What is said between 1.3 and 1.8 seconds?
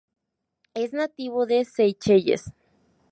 de